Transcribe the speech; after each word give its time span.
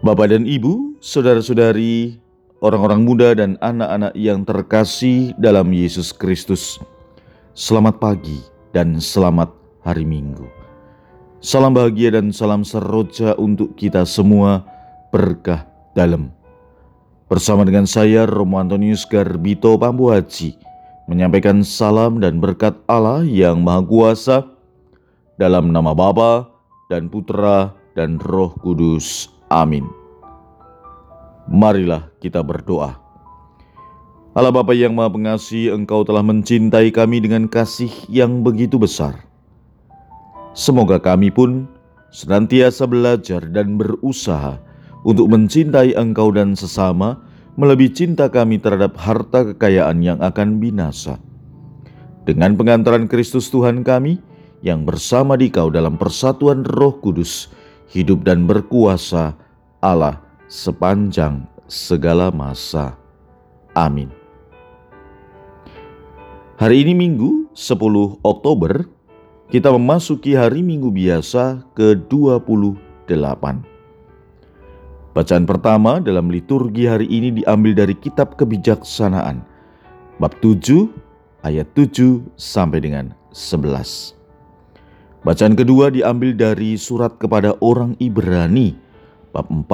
Bapak 0.00 0.32
dan 0.32 0.48
Ibu, 0.48 0.96
saudara-saudari, 1.04 2.16
orang-orang 2.64 3.04
muda 3.04 3.36
dan 3.36 3.60
anak-anak 3.60 4.16
yang 4.16 4.48
terkasih 4.48 5.36
dalam 5.36 5.76
Yesus 5.76 6.08
Kristus. 6.08 6.80
Selamat 7.52 8.00
pagi 8.00 8.40
dan 8.72 8.96
selamat 8.96 9.52
hari 9.84 10.08
Minggu. 10.08 10.48
Salam 11.44 11.76
bahagia 11.76 12.16
dan 12.16 12.32
salam 12.32 12.64
seroja 12.64 13.36
untuk 13.36 13.76
kita 13.76 14.08
semua 14.08 14.64
berkah 15.12 15.68
dalam. 15.92 16.32
Bersama 17.28 17.68
dengan 17.68 17.84
saya 17.84 18.24
Romo 18.24 18.56
Antonius 18.56 19.04
Garbito 19.04 19.76
Pambuaji 19.76 20.56
menyampaikan 21.12 21.60
salam 21.60 22.24
dan 22.24 22.40
berkat 22.40 22.72
Allah 22.88 23.20
yang 23.20 23.60
Maha 23.60 23.84
Kuasa 23.84 24.48
dalam 25.36 25.76
nama 25.76 25.92
Bapa 25.92 26.48
dan 26.88 27.12
Putra 27.12 27.76
dan 27.92 28.16
Roh 28.16 28.56
Kudus. 28.64 29.39
Amin. 29.50 29.90
Marilah 31.50 32.06
kita 32.22 32.38
berdoa. 32.38 32.94
Allah 34.30 34.54
Bapa 34.54 34.70
yang 34.70 34.94
Maha 34.94 35.10
Pengasih, 35.10 35.74
Engkau 35.74 36.06
telah 36.06 36.22
mencintai 36.22 36.94
kami 36.94 37.18
dengan 37.18 37.50
kasih 37.50 37.90
yang 38.06 38.46
begitu 38.46 38.78
besar. 38.78 39.26
Semoga 40.54 41.02
kami 41.02 41.34
pun 41.34 41.66
senantiasa 42.14 42.86
belajar 42.86 43.42
dan 43.50 43.74
berusaha 43.74 44.62
untuk 45.02 45.26
mencintai 45.26 45.98
Engkau 45.98 46.30
dan 46.30 46.54
sesama, 46.54 47.18
melebihi 47.58 47.90
cinta 47.90 48.30
kami 48.30 48.62
terhadap 48.62 48.94
harta 48.94 49.50
kekayaan 49.50 49.98
yang 49.98 50.22
akan 50.22 50.62
binasa. 50.62 51.18
Dengan 52.22 52.54
pengantaran 52.54 53.10
Kristus 53.10 53.50
Tuhan 53.50 53.82
kami, 53.82 54.22
yang 54.62 54.86
bersama 54.86 55.34
di 55.34 55.50
kau 55.50 55.72
dalam 55.72 55.98
persatuan 55.98 56.62
roh 56.62 56.94
kudus, 57.02 57.50
hidup 57.90 58.22
dan 58.22 58.46
berkuasa 58.46 59.34
Allah 59.82 60.22
sepanjang 60.46 61.44
segala 61.66 62.30
masa. 62.30 62.94
Amin. 63.74 64.10
Hari 66.58 66.86
ini 66.86 66.92
Minggu 66.92 67.50
10 67.56 68.20
Oktober, 68.22 68.84
kita 69.50 69.72
memasuki 69.74 70.36
hari 70.36 70.62
Minggu 70.62 70.92
biasa 70.92 71.66
ke-28. 71.74 73.44
Bacaan 75.10 75.44
pertama 75.48 75.98
dalam 75.98 76.30
liturgi 76.30 76.86
hari 76.86 77.10
ini 77.10 77.42
diambil 77.42 77.74
dari 77.74 77.98
kitab 77.98 78.38
kebijaksanaan, 78.38 79.42
bab 80.22 80.36
7 80.38 80.86
ayat 81.42 81.66
7 81.74 82.22
sampai 82.38 82.78
dengan 82.78 83.10
11. 83.34 84.19
Bacaan 85.20 85.52
kedua 85.52 85.92
diambil 85.92 86.32
dari 86.32 86.80
surat 86.80 87.20
kepada 87.20 87.52
orang 87.60 87.92
Ibrani 88.00 88.72
bab 89.36 89.52
4 89.52 89.68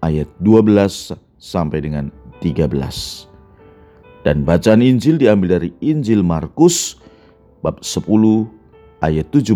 ayat 0.00 0.24
12 0.40 1.12
sampai 1.36 1.84
dengan 1.84 2.08
13. 2.40 2.64
Dan 4.24 4.48
bacaan 4.48 4.80
Injil 4.80 5.20
diambil 5.20 5.60
dari 5.60 5.76
Injil 5.84 6.24
Markus 6.24 6.96
bab 7.60 7.84
10 7.84 8.08
ayat 9.04 9.28
17 9.28 9.52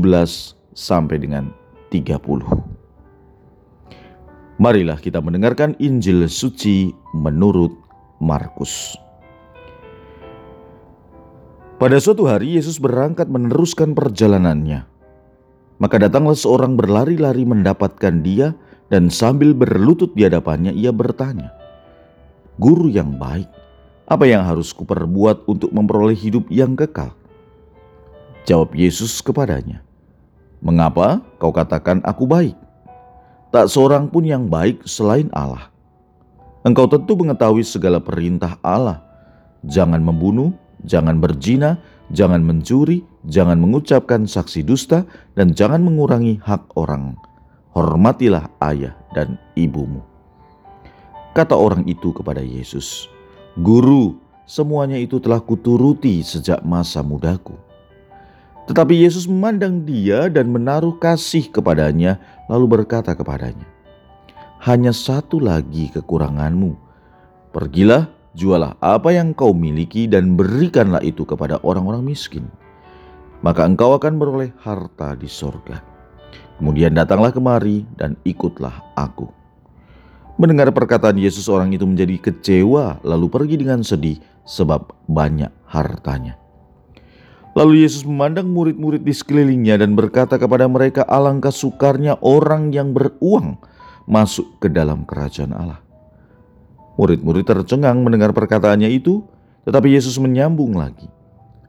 sampai 0.76 1.16
dengan 1.16 1.48
30. 1.88 2.20
Marilah 4.60 5.00
kita 5.00 5.24
mendengarkan 5.24 5.72
Injil 5.80 6.28
suci 6.28 6.92
menurut 7.16 7.72
Markus. 8.20 8.92
Pada 11.80 11.96
suatu 11.96 12.28
hari 12.28 12.60
Yesus 12.60 12.76
berangkat 12.76 13.32
meneruskan 13.32 13.96
perjalanannya 13.96 14.93
maka 15.82 15.98
datanglah 15.98 16.38
seorang 16.38 16.78
berlari-lari 16.78 17.42
mendapatkan 17.42 18.22
dia 18.22 18.54
dan 18.92 19.10
sambil 19.10 19.50
berlutut 19.56 20.14
di 20.14 20.26
hadapannya 20.26 20.70
ia 20.74 20.94
bertanya, 20.94 21.50
Guru 22.60 22.86
yang 22.86 23.18
baik, 23.18 23.50
apa 24.06 24.24
yang 24.28 24.46
harus 24.46 24.70
kuperbuat 24.70 25.50
untuk 25.50 25.74
memperoleh 25.74 26.14
hidup 26.14 26.46
yang 26.52 26.78
kekal? 26.78 27.10
Jawab 28.46 28.76
Yesus 28.76 29.18
kepadanya, 29.24 29.82
Mengapa 30.64 31.20
kau 31.36 31.52
katakan 31.52 32.00
aku 32.08 32.24
baik? 32.24 32.56
Tak 33.52 33.68
seorang 33.68 34.08
pun 34.08 34.24
yang 34.24 34.48
baik 34.48 34.80
selain 34.88 35.28
Allah. 35.36 35.68
Engkau 36.64 36.88
tentu 36.88 37.12
mengetahui 37.20 37.60
segala 37.60 38.00
perintah 38.00 38.56
Allah. 38.64 39.04
Jangan 39.68 40.00
membunuh, 40.00 40.56
jangan 40.84 41.20
berzina, 41.20 41.80
jangan 42.12 42.44
mencuri, 42.44 43.04
jangan 43.28 43.56
mengucapkan 43.60 44.28
saksi 44.28 44.64
dusta, 44.64 45.08
dan 45.36 45.56
jangan 45.56 45.80
mengurangi 45.80 46.40
hak 46.44 46.76
orang. 46.76 47.16
Hormatilah 47.74 48.46
ayah 48.62 48.94
dan 49.16 49.34
ibumu. 49.58 50.04
Kata 51.34 51.58
orang 51.58 51.82
itu 51.90 52.14
kepada 52.14 52.38
Yesus, 52.38 53.10
Guru, 53.58 54.14
semuanya 54.46 54.94
itu 54.94 55.18
telah 55.18 55.42
kuturuti 55.42 56.22
sejak 56.22 56.62
masa 56.62 57.02
mudaku. 57.02 57.58
Tetapi 58.64 59.04
Yesus 59.04 59.28
memandang 59.28 59.82
dia 59.82 60.30
dan 60.30 60.48
menaruh 60.48 60.96
kasih 60.96 61.50
kepadanya, 61.52 62.16
lalu 62.48 62.80
berkata 62.80 63.12
kepadanya, 63.12 63.66
"Hanya 64.62 64.94
satu 64.94 65.42
lagi 65.42 65.92
kekuranganmu. 65.92 66.72
Pergilah, 67.52 68.08
jualah 68.34 68.74
apa 68.82 69.14
yang 69.14 69.32
kau 69.32 69.54
miliki 69.54 70.10
dan 70.10 70.34
berikanlah 70.34 71.00
itu 71.02 71.22
kepada 71.22 71.62
orang-orang 71.62 72.02
miskin. 72.02 72.50
Maka 73.40 73.66
engkau 73.66 73.94
akan 73.94 74.18
beroleh 74.18 74.50
harta 74.62 75.14
di 75.14 75.30
sorga. 75.30 75.80
Kemudian 76.58 76.94
datanglah 76.94 77.34
kemari 77.34 77.82
dan 77.98 78.14
ikutlah 78.22 78.94
aku. 78.94 79.26
Mendengar 80.34 80.74
perkataan 80.74 81.14
Yesus 81.14 81.46
orang 81.46 81.70
itu 81.70 81.86
menjadi 81.86 82.18
kecewa 82.18 82.98
lalu 83.06 83.26
pergi 83.30 83.54
dengan 83.54 83.86
sedih 83.86 84.18
sebab 84.42 84.90
banyak 85.06 85.50
hartanya. 85.70 86.34
Lalu 87.54 87.86
Yesus 87.86 88.02
memandang 88.02 88.50
murid-murid 88.50 89.06
di 89.06 89.14
sekelilingnya 89.14 89.78
dan 89.78 89.94
berkata 89.94 90.42
kepada 90.42 90.66
mereka 90.66 91.06
alangkah 91.06 91.54
sukarnya 91.54 92.18
orang 92.18 92.74
yang 92.74 92.90
beruang 92.90 93.62
masuk 94.10 94.58
ke 94.58 94.66
dalam 94.66 95.06
kerajaan 95.06 95.54
Allah. 95.54 95.83
Murid-murid 96.94 97.42
tercengang 97.42 98.06
mendengar 98.06 98.30
perkataannya 98.30 98.86
itu, 98.86 99.26
tetapi 99.66 99.90
Yesus 99.98 100.14
menyambung 100.22 100.78
lagi. 100.78 101.10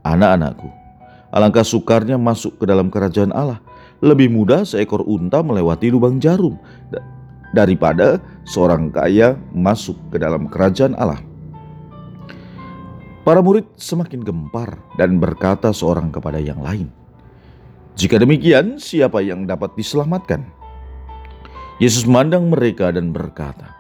Anak-anakku, 0.05 0.69
alangkah 1.33 1.65
sukarnya 1.65 2.21
masuk 2.21 2.61
ke 2.61 2.65
dalam 2.69 2.93
kerajaan 2.93 3.33
Allah. 3.33 3.57
Lebih 4.05 4.29
mudah 4.29 4.67
seekor 4.67 5.01
unta 5.01 5.41
melewati 5.41 5.89
lubang 5.89 6.21
jarum 6.21 6.61
daripada 7.55 8.21
seorang 8.45 8.93
kaya 8.93 9.39
masuk 9.55 9.97
ke 10.13 10.21
dalam 10.21 10.45
kerajaan 10.45 10.93
Allah. 10.93 11.23
Para 13.25 13.41
murid 13.41 13.65
semakin 13.73 14.21
gempar 14.21 14.77
dan 15.01 15.17
berkata 15.17 15.73
seorang 15.73 16.13
kepada 16.13 16.37
yang 16.37 16.61
lain, 16.61 16.93
"Jika 17.97 18.21
demikian, 18.21 18.77
siapa 18.77 19.25
yang 19.25 19.49
dapat 19.49 19.73
diselamatkan?" 19.73 20.45
Yesus 21.81 22.05
memandang 22.07 22.47
mereka 22.47 22.93
dan 22.93 23.11
berkata, 23.11 23.74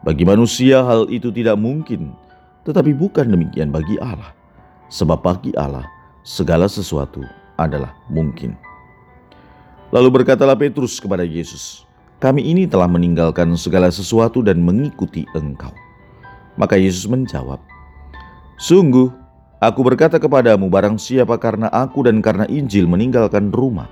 bagi 0.00 0.24
manusia 0.24 0.80
hal 0.80 1.12
itu 1.12 1.28
tidak 1.28 1.60
mungkin, 1.60 2.16
tetapi 2.64 2.96
bukan 2.96 3.28
demikian 3.28 3.68
bagi 3.68 4.00
Allah. 4.00 4.32
Sebab 4.88 5.20
bagi 5.20 5.52
Allah 5.54 5.84
segala 6.24 6.66
sesuatu 6.66 7.22
adalah 7.60 7.92
mungkin. 8.08 8.56
Lalu 9.92 10.22
berkatalah 10.22 10.56
Petrus 10.56 10.98
kepada 10.98 11.22
Yesus, 11.22 11.84
"Kami 12.16 12.48
ini 12.48 12.64
telah 12.64 12.88
meninggalkan 12.88 13.52
segala 13.60 13.92
sesuatu 13.92 14.40
dan 14.40 14.64
mengikuti 14.64 15.28
Engkau." 15.36 15.70
Maka 16.56 16.80
Yesus 16.80 17.04
menjawab, 17.06 17.60
"Sungguh, 18.56 19.12
aku 19.60 19.80
berkata 19.84 20.16
kepadamu, 20.16 20.72
barang 20.72 20.96
siapa 20.96 21.36
karena 21.36 21.68
aku 21.68 22.08
dan 22.08 22.24
karena 22.24 22.48
Injil 22.48 22.88
meninggalkan 22.88 23.52
rumah, 23.52 23.86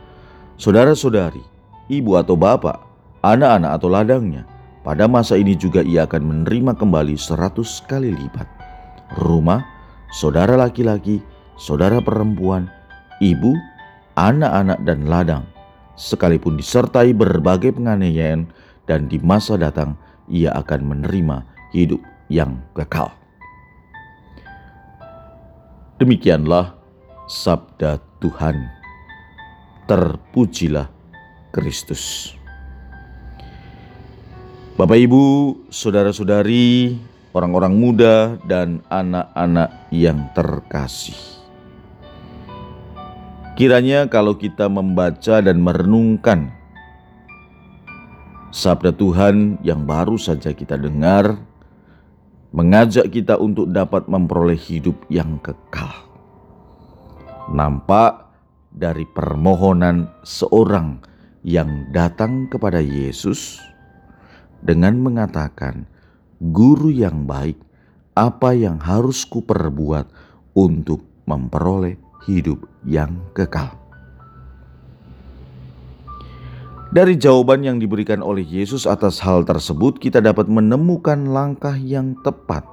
saudara-saudari, 0.57 1.45
ibu 1.93 2.17
atau 2.17 2.35
bapak, 2.35 2.81
anak-anak 3.23 3.71
atau 3.77 3.89
ladangnya, 3.93 4.49
pada 4.87 5.11
masa 5.11 5.35
ini 5.35 5.59
juga 5.59 5.83
ia 5.83 6.07
akan 6.07 6.23
menerima 6.23 6.79
kembali 6.79 7.19
seratus 7.19 7.83
kali 7.91 8.15
lipat. 8.15 8.47
Rumah, 9.19 9.61
saudara 10.15 10.55
laki-laki, 10.55 11.19
saudara 11.59 11.99
perempuan, 11.99 12.71
ibu, 13.19 13.53
anak-anak 14.15 14.79
dan 14.87 15.09
ladang, 15.11 15.45
sekalipun 15.99 16.55
disertai 16.55 17.11
berbagai 17.11 17.75
penganiayaan 17.75 18.47
dan 18.87 19.11
di 19.11 19.19
masa 19.21 19.59
datang 19.59 19.99
ia 20.31 20.55
akan 20.55 20.81
menerima 20.95 21.43
hidup 21.75 22.01
yang 22.31 22.63
kekal. 22.73 23.13
Demikianlah 25.99 26.79
sabda 27.27 27.99
Tuhan. 28.23 28.71
Terpujilah 29.91 30.87
Kristus. 31.51 32.38
Bapak 34.79 34.95
Ibu, 34.95 35.27
saudara-saudari, 35.75 36.95
orang-orang 37.35 37.75
muda 37.75 38.39
dan 38.47 38.79
anak-anak 38.87 39.91
yang 39.91 40.31
terkasih. 40.39 41.19
Kiranya 43.59 44.07
kalau 44.07 44.39
kita 44.39 44.71
membaca 44.71 45.43
dan 45.43 45.59
merenungkan 45.59 46.55
Sabda 48.55 48.95
Tuhan 48.95 49.59
yang 49.67 49.83
baru 49.83 50.15
saja 50.15 50.55
kita 50.55 50.79
dengar 50.79 51.43
mengajak 52.55 53.11
kita 53.11 53.35
untuk 53.35 53.75
dapat 53.75 54.07
memperoleh 54.07 54.55
hidup 54.55 54.95
yang 55.11 55.43
kekal. 55.43 55.91
Nampak 57.51 58.31
dari 58.71 59.03
permohonan 59.11 60.07
seorang 60.23 61.03
yang 61.43 61.91
datang 61.91 62.47
kepada 62.47 62.79
Yesus 62.79 63.59
dengan 64.63 64.99
mengatakan, 64.99 65.87
"Guru 66.39 66.91
yang 66.91 67.27
baik, 67.27 67.59
apa 68.15 68.55
yang 68.55 68.83
harus 68.83 69.23
kuperbuat 69.27 70.11
untuk 70.55 71.07
memperoleh 71.27 71.99
hidup 72.27 72.67
yang 72.83 73.23
kekal?" 73.35 73.79
Dari 76.89 77.21
jawaban 77.21 77.61
yang 77.69 77.77
diberikan 77.77 78.25
oleh 78.25 78.41
Yesus 78.41 78.89
atas 78.89 79.21
hal 79.21 79.45
tersebut, 79.45 80.01
kita 80.01 80.25
dapat 80.25 80.49
menemukan 80.49 81.29
langkah 81.29 81.77
yang 81.77 82.17
tepat 82.25 82.65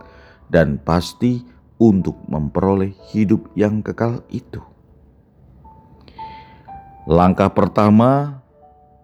dan 0.48 0.80
pasti 0.80 1.44
untuk 1.76 2.16
memperoleh 2.32 2.96
hidup 3.12 3.52
yang 3.60 3.84
kekal 3.84 4.24
itu. 4.32 4.64
Langkah 7.06 7.52
pertama 7.52 8.40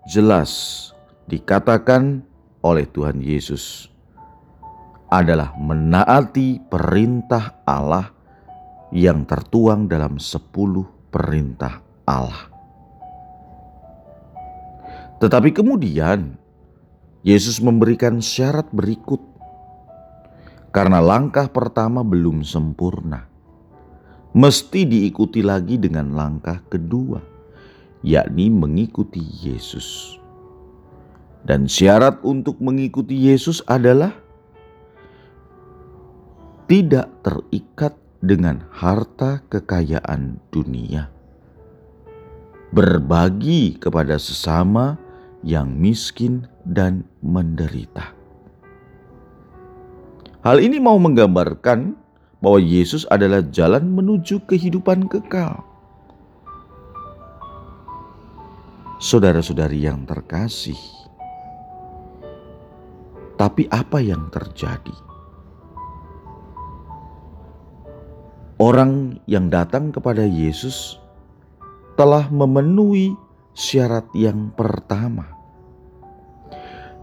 jelas 0.08 0.90
dikatakan 1.28 2.24
oleh 2.62 2.86
Tuhan 2.86 3.22
Yesus 3.22 3.90
adalah 5.12 5.52
menaati 5.60 6.62
perintah 6.72 7.60
Allah 7.68 8.14
yang 8.96 9.28
tertuang 9.28 9.90
dalam 9.92 10.22
sepuluh 10.22 10.88
perintah 11.12 11.84
Allah. 12.08 12.48
Tetapi 15.20 15.52
kemudian 15.52 16.40
Yesus 17.22 17.62
memberikan 17.62 18.24
syarat 18.24 18.72
berikut, 18.74 19.22
karena 20.74 21.04
langkah 21.04 21.52
pertama 21.52 22.02
belum 22.02 22.42
sempurna, 22.42 23.28
mesti 24.32 24.88
diikuti 24.88 25.44
lagi 25.44 25.76
dengan 25.78 26.16
langkah 26.16 26.64
kedua, 26.72 27.22
yakni 28.02 28.48
mengikuti 28.50 29.22
Yesus. 29.22 30.21
Dan 31.42 31.66
syarat 31.66 32.22
untuk 32.22 32.62
mengikuti 32.62 33.18
Yesus 33.18 33.66
adalah 33.66 34.14
tidak 36.70 37.10
terikat 37.26 37.98
dengan 38.22 38.62
harta 38.70 39.42
kekayaan 39.50 40.38
dunia, 40.54 41.10
berbagi 42.70 43.76
kepada 43.82 44.16
sesama 44.22 44.96
yang 45.42 45.74
miskin 45.74 46.46
dan 46.64 47.04
menderita. 47.26 48.14
Hal 50.46 50.62
ini 50.62 50.78
mau 50.78 51.02
menggambarkan 51.02 51.98
bahwa 52.42 52.60
Yesus 52.62 53.06
adalah 53.10 53.46
jalan 53.50 53.94
menuju 53.94 54.46
kehidupan 54.46 55.10
kekal. 55.10 55.62
Saudara-saudari 59.02 59.82
yang 59.82 60.06
terkasih, 60.06 60.78
tapi 63.42 63.66
apa 63.74 63.98
yang 63.98 64.30
terjadi? 64.30 64.94
Orang 68.62 69.18
yang 69.26 69.50
datang 69.50 69.90
kepada 69.90 70.22
Yesus 70.22 71.02
telah 71.98 72.30
memenuhi 72.30 73.18
syarat 73.58 74.06
yang 74.14 74.54
pertama. 74.54 75.26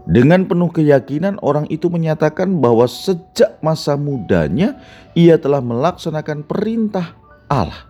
Dengan 0.07 0.47
penuh 0.47 0.71
keyakinan, 0.71 1.43
orang 1.43 1.67
itu 1.67 1.91
menyatakan 1.91 2.63
bahwa 2.63 2.87
sejak 2.87 3.59
masa 3.59 3.99
mudanya 3.99 4.79
ia 5.19 5.35
telah 5.35 5.59
melaksanakan 5.59 6.47
perintah 6.47 7.19
Allah. 7.51 7.83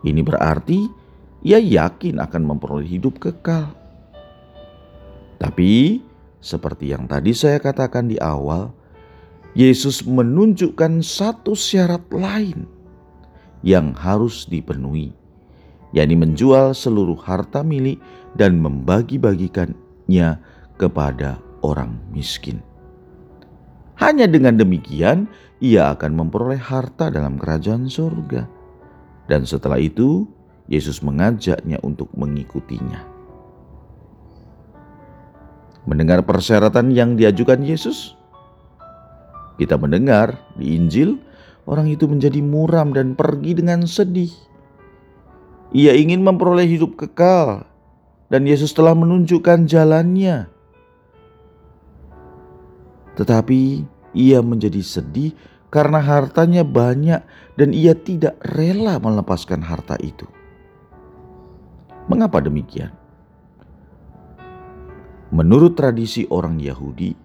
Ini 0.00 0.24
berarti 0.24 0.88
ia 1.44 1.60
yakin 1.60 2.24
akan 2.24 2.42
memperoleh 2.56 2.88
hidup 2.88 3.20
kekal. 3.20 3.68
Tapi, 5.36 6.00
seperti 6.42 6.90
yang 6.90 7.06
tadi 7.06 7.30
saya 7.32 7.62
katakan 7.62 8.10
di 8.10 8.18
awal, 8.18 8.74
Yesus 9.54 10.02
menunjukkan 10.02 11.00
satu 11.00 11.54
syarat 11.56 12.04
lain 12.10 12.66
yang 13.62 13.94
harus 13.94 14.44
dipenuhi 14.50 15.22
yakni 15.92 16.16
menjual 16.16 16.72
seluruh 16.72 17.20
harta 17.20 17.60
milik 17.60 18.00
dan 18.34 18.58
membagi-bagikannya 18.58 20.40
kepada 20.80 21.38
orang 21.60 22.00
miskin. 22.10 22.64
Hanya 24.00 24.26
dengan 24.26 24.58
demikian, 24.58 25.28
ia 25.62 25.94
akan 25.94 26.26
memperoleh 26.26 26.58
harta 26.58 27.12
dalam 27.12 27.38
kerajaan 27.38 27.86
surga. 27.86 28.48
Dan 29.30 29.46
setelah 29.46 29.78
itu, 29.78 30.26
Yesus 30.66 31.04
mengajaknya 31.04 31.78
untuk 31.86 32.10
mengikutinya. 32.16 33.11
Mendengar 35.84 36.22
persyaratan 36.22 36.94
yang 36.94 37.18
diajukan 37.18 37.58
Yesus, 37.62 38.14
kita 39.58 39.74
mendengar 39.74 40.38
di 40.54 40.78
Injil 40.78 41.18
orang 41.66 41.90
itu 41.90 42.06
menjadi 42.06 42.38
muram 42.38 42.94
dan 42.94 43.18
pergi 43.18 43.58
dengan 43.58 43.82
sedih 43.86 44.30
ia 45.72 45.96
ingin 45.96 46.20
memperoleh 46.20 46.68
hidup 46.68 47.00
kekal, 47.00 47.64
dan 48.28 48.44
Yesus 48.44 48.76
telah 48.76 48.92
menunjukkan 48.92 49.64
jalannya. 49.64 50.52
Tetapi 53.16 53.60
ia 54.12 54.44
menjadi 54.44 54.84
sedih 54.84 55.32
karena 55.72 56.04
hartanya 56.04 56.60
banyak, 56.60 57.24
dan 57.56 57.72
ia 57.72 57.96
tidak 57.96 58.36
rela 58.52 59.00
melepaskan 59.00 59.64
harta 59.64 59.96
itu. 60.04 60.28
Mengapa 62.04 62.44
demikian? 62.44 62.92
Menurut 65.32 65.80
tradisi 65.80 66.28
orang 66.28 66.60
Yahudi, 66.60 67.16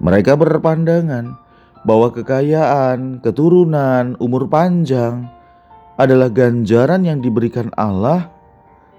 mereka 0.00 0.32
berpandangan 0.32 1.36
bahwa 1.84 2.08
kekayaan, 2.08 3.20
keturunan, 3.20 4.16
umur 4.16 4.48
panjang, 4.48 5.28
adalah 6.00 6.32
ganjaran 6.32 7.04
yang 7.04 7.20
diberikan 7.20 7.68
Allah 7.76 8.32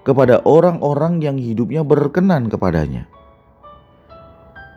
kepada 0.06 0.46
orang-orang 0.46 1.18
yang 1.18 1.34
hidupnya 1.34 1.82
berkenan 1.82 2.46
kepadanya. 2.46 3.10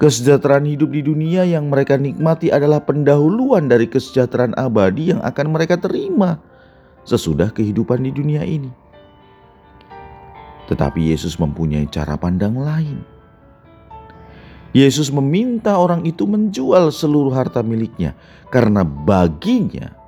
Kesejahteraan 0.02 0.66
hidup 0.66 0.90
di 0.90 1.06
dunia 1.06 1.46
yang 1.46 1.70
mereka 1.70 2.02
nikmati 2.02 2.50
adalah 2.50 2.82
pendahuluan 2.82 3.70
dari 3.70 3.86
kesejahteraan 3.86 4.58
abadi 4.58 5.14
yang 5.14 5.22
akan 5.22 5.54
mereka 5.54 5.78
terima 5.78 6.42
sesudah 7.06 7.54
kehidupan 7.54 8.02
di 8.02 8.12
dunia 8.12 8.42
ini. 8.42 8.74
Tetapi 10.66 11.14
Yesus 11.14 11.38
mempunyai 11.38 11.86
cara 11.90 12.18
pandang 12.18 12.58
lain. 12.58 13.00
Yesus 14.76 15.08
meminta 15.08 15.80
orang 15.80 16.04
itu 16.04 16.28
menjual 16.28 16.92
seluruh 16.92 17.32
harta 17.32 17.64
miliknya 17.64 18.12
karena 18.52 18.84
baginya 18.84 20.06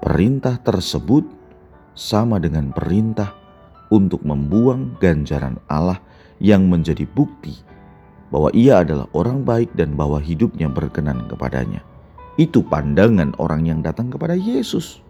Perintah 0.00 0.56
tersebut 0.56 1.28
sama 1.92 2.40
dengan 2.40 2.72
perintah 2.72 3.36
untuk 3.92 4.24
membuang 4.24 4.96
ganjaran 4.96 5.60
Allah 5.68 6.00
yang 6.40 6.72
menjadi 6.72 7.04
bukti 7.04 7.60
bahwa 8.32 8.48
ia 8.56 8.80
adalah 8.80 9.04
orang 9.12 9.44
baik 9.44 9.68
dan 9.76 9.92
bahwa 10.00 10.16
hidupnya 10.16 10.72
berkenan 10.72 11.28
kepadanya. 11.28 11.84
Itu 12.40 12.64
pandangan 12.64 13.36
orang 13.36 13.68
yang 13.68 13.84
datang 13.84 14.08
kepada 14.08 14.32
Yesus. 14.32 15.04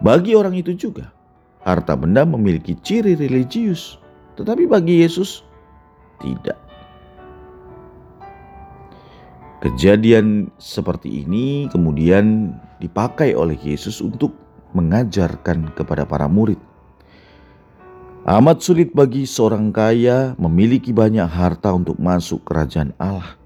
Bagi 0.00 0.32
orang 0.32 0.56
itu 0.56 0.72
juga, 0.72 1.12
harta 1.60 1.92
benda 1.92 2.24
memiliki 2.24 2.72
ciri 2.80 3.12
religius, 3.20 4.00
tetapi 4.40 4.64
bagi 4.64 5.04
Yesus 5.04 5.44
tidak. 6.24 6.56
Kejadian 9.60 10.48
seperti 10.56 11.28
ini 11.28 11.68
kemudian 11.68 12.56
dipakai 12.80 13.36
oleh 13.36 13.60
Yesus 13.60 14.00
untuk 14.00 14.32
mengajarkan 14.72 15.76
kepada 15.76 16.08
para 16.08 16.24
murid. 16.32 16.56
Amat 18.24 18.64
sulit 18.64 18.96
bagi 18.96 19.28
seorang 19.28 19.68
kaya 19.68 20.32
memiliki 20.40 20.96
banyak 20.96 21.28
harta 21.28 21.76
untuk 21.76 22.00
masuk 22.00 22.40
kerajaan 22.48 22.96
Allah. 22.96 23.36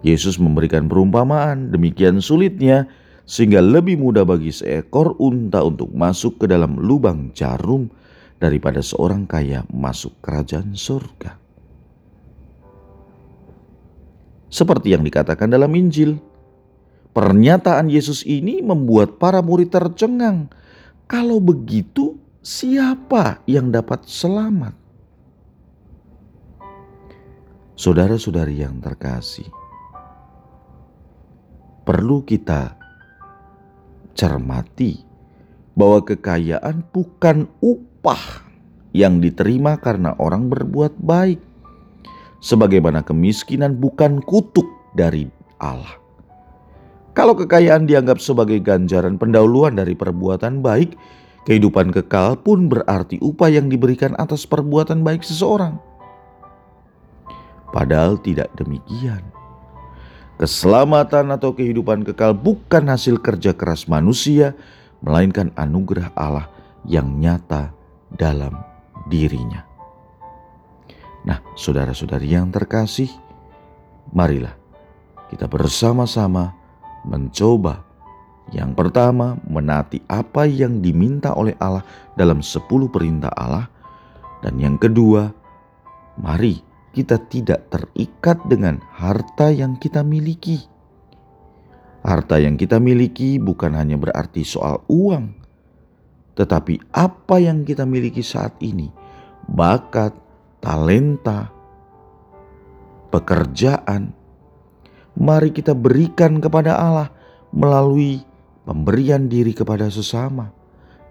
Yesus 0.00 0.40
memberikan 0.40 0.88
perumpamaan, 0.88 1.68
demikian 1.68 2.24
sulitnya 2.24 2.88
sehingga 3.30 3.62
lebih 3.62 4.02
mudah 4.02 4.26
bagi 4.26 4.50
seekor 4.50 5.14
unta 5.22 5.62
untuk 5.62 5.94
masuk 5.94 6.42
ke 6.42 6.50
dalam 6.50 6.74
lubang 6.74 7.30
jarum 7.30 7.86
daripada 8.42 8.82
seorang 8.82 9.30
kaya 9.30 9.62
masuk 9.70 10.18
kerajaan 10.18 10.74
surga. 10.74 11.40
seperti 14.50 14.92
yang 14.92 15.06
dikatakan 15.06 15.48
dalam 15.48 15.70
Injil. 15.72 16.18
Pernyataan 17.10 17.90
Yesus 17.90 18.22
ini 18.22 18.62
membuat 18.62 19.18
para 19.18 19.42
murid 19.42 19.74
tercengang. 19.74 20.46
Kalau 21.10 21.42
begitu, 21.42 22.18
siapa 22.38 23.42
yang 23.50 23.74
dapat 23.74 24.06
selamat? 24.06 24.78
Saudara-saudari 27.74 28.62
yang 28.62 28.78
terkasih, 28.78 29.48
perlu 31.82 32.22
kita 32.22 32.78
cermati 34.20 35.00
bahwa 35.72 36.04
kekayaan 36.04 36.84
bukan 36.92 37.48
upah 37.64 38.44
yang 38.92 39.24
diterima 39.24 39.80
karena 39.80 40.12
orang 40.20 40.52
berbuat 40.52 41.00
baik, 41.00 41.40
sebagaimana 42.44 43.00
kemiskinan 43.00 43.80
bukan 43.80 44.20
kutuk 44.20 44.68
dari 44.92 45.24
Allah. 45.56 45.96
Kalau 47.16 47.32
kekayaan 47.32 47.88
dianggap 47.88 48.20
sebagai 48.20 48.60
ganjaran 48.60 49.16
pendahuluan 49.16 49.80
dari 49.80 49.96
perbuatan 49.96 50.60
baik, 50.60 51.00
kehidupan 51.48 51.88
kekal 51.88 52.36
pun 52.36 52.68
berarti 52.68 53.16
upah 53.24 53.48
yang 53.48 53.72
diberikan 53.72 54.12
atas 54.20 54.44
perbuatan 54.44 55.00
baik 55.00 55.24
seseorang. 55.24 55.80
Padahal 57.72 58.20
tidak 58.20 58.52
demikian. 58.58 59.22
Keselamatan 60.40 61.36
atau 61.36 61.52
kehidupan 61.52 62.00
kekal 62.00 62.32
bukan 62.32 62.88
hasil 62.88 63.20
kerja 63.20 63.52
keras 63.52 63.84
manusia, 63.84 64.56
melainkan 65.04 65.52
anugerah 65.52 66.16
Allah 66.16 66.48
yang 66.88 67.20
nyata 67.20 67.76
dalam 68.08 68.56
dirinya. 69.12 69.68
Nah, 71.28 71.44
saudara-saudari 71.52 72.32
yang 72.32 72.48
terkasih, 72.48 73.12
marilah 74.16 74.56
kita 75.28 75.44
bersama-sama 75.44 76.56
mencoba 77.04 77.84
yang 78.50 78.74
pertama, 78.74 79.38
menaati 79.46 80.02
apa 80.10 80.42
yang 80.42 80.82
diminta 80.82 81.30
oleh 81.38 81.54
Allah 81.62 81.86
dalam 82.18 82.42
sepuluh 82.42 82.90
perintah 82.90 83.30
Allah. 83.38 83.70
Dan 84.42 84.58
yang 84.58 84.74
kedua, 84.74 85.30
mari 86.18 86.69
kita 86.90 87.22
tidak 87.30 87.70
terikat 87.70 88.38
dengan 88.50 88.82
harta 88.94 89.50
yang 89.54 89.78
kita 89.78 90.02
miliki. 90.02 90.58
Harta 92.00 92.40
yang 92.40 92.56
kita 92.56 92.80
miliki 92.80 93.36
bukan 93.36 93.76
hanya 93.76 94.00
berarti 94.00 94.40
soal 94.42 94.80
uang, 94.88 95.36
tetapi 96.34 96.80
apa 96.96 97.36
yang 97.36 97.62
kita 97.62 97.84
miliki 97.84 98.24
saat 98.24 98.56
ini, 98.64 98.88
bakat, 99.44 100.16
talenta, 100.64 101.52
pekerjaan, 103.12 104.16
mari 105.20 105.52
kita 105.52 105.76
berikan 105.76 106.40
kepada 106.40 106.80
Allah 106.80 107.12
melalui 107.52 108.24
pemberian 108.64 109.28
diri 109.28 109.52
kepada 109.52 109.92
sesama 109.92 110.48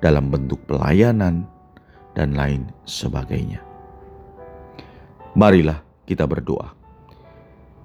dalam 0.02 0.34
bentuk 0.34 0.64
pelayanan 0.66 1.46
dan 2.18 2.34
lain 2.34 2.66
sebagainya. 2.90 3.69
Marilah 5.38 5.86
kita 6.10 6.26
berdoa. 6.26 6.74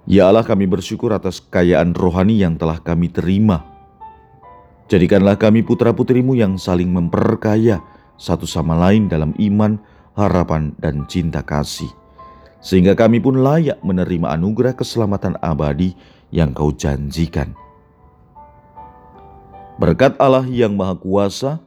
Ya 0.04 0.28
Allah 0.28 0.44
kami 0.44 0.68
bersyukur 0.68 1.16
atas 1.16 1.40
kekayaan 1.40 1.96
rohani 1.96 2.36
yang 2.36 2.60
telah 2.60 2.76
kami 2.76 3.08
terima. 3.08 3.64
Jadikanlah 4.88 5.40
kami 5.40 5.64
putra-putrimu 5.64 6.36
yang 6.36 6.60
saling 6.60 6.92
memperkaya 6.92 7.80
satu 8.20 8.44
sama 8.44 8.76
lain 8.76 9.08
dalam 9.08 9.32
iman, 9.40 9.80
harapan, 10.12 10.76
dan 10.76 11.08
cinta 11.08 11.40
kasih. 11.40 11.88
Sehingga 12.60 12.92
kami 12.92 13.20
pun 13.20 13.40
layak 13.40 13.80
menerima 13.80 14.36
anugerah 14.36 14.76
keselamatan 14.76 15.40
abadi 15.40 15.96
yang 16.28 16.52
kau 16.52 16.68
janjikan. 16.72 17.56
Berkat 19.80 20.20
Allah 20.20 20.44
yang 20.46 20.76
Maha 20.76 21.00
Kuasa, 21.00 21.64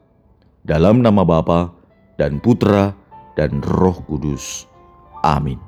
dalam 0.62 1.02
nama 1.02 1.26
Bapa 1.26 1.74
dan 2.22 2.38
Putra 2.38 2.94
dan 3.34 3.60
Roh 3.66 4.00
Kudus. 4.06 4.70
Amin. 5.26 5.67